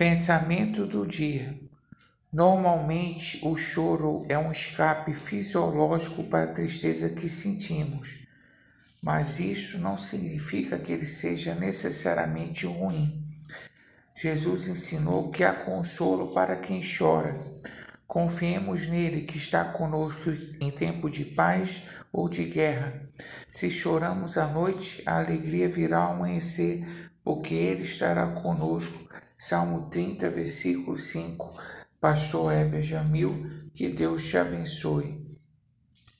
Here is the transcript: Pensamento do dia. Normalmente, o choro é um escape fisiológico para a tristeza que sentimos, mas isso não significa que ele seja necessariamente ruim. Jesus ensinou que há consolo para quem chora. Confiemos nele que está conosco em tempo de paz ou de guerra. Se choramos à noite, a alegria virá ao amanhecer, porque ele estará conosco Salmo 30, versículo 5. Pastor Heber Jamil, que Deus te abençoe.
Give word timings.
Pensamento 0.00 0.86
do 0.86 1.06
dia. 1.06 1.60
Normalmente, 2.32 3.38
o 3.42 3.54
choro 3.54 4.24
é 4.30 4.38
um 4.38 4.50
escape 4.50 5.12
fisiológico 5.12 6.24
para 6.24 6.44
a 6.44 6.54
tristeza 6.54 7.10
que 7.10 7.28
sentimos, 7.28 8.26
mas 9.02 9.38
isso 9.38 9.78
não 9.78 9.98
significa 9.98 10.78
que 10.78 10.90
ele 10.90 11.04
seja 11.04 11.54
necessariamente 11.54 12.64
ruim. 12.64 13.22
Jesus 14.16 14.70
ensinou 14.70 15.30
que 15.30 15.44
há 15.44 15.52
consolo 15.52 16.32
para 16.32 16.56
quem 16.56 16.80
chora. 16.80 17.38
Confiemos 18.06 18.86
nele 18.86 19.20
que 19.20 19.36
está 19.36 19.66
conosco 19.66 20.30
em 20.62 20.70
tempo 20.70 21.10
de 21.10 21.26
paz 21.26 21.82
ou 22.10 22.26
de 22.26 22.44
guerra. 22.44 23.02
Se 23.50 23.68
choramos 23.68 24.38
à 24.38 24.46
noite, 24.46 25.02
a 25.04 25.18
alegria 25.18 25.68
virá 25.68 25.98
ao 25.98 26.14
amanhecer, 26.14 26.86
porque 27.22 27.52
ele 27.52 27.82
estará 27.82 28.26
conosco 28.28 29.10
Salmo 29.42 29.88
30, 29.88 30.28
versículo 30.28 30.94
5. 30.94 31.54
Pastor 31.98 32.52
Heber 32.52 32.82
Jamil, 32.82 33.70
que 33.72 33.88
Deus 33.88 34.28
te 34.28 34.36
abençoe. 34.36 35.29